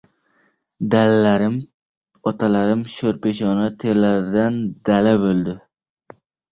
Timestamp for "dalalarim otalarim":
0.95-2.81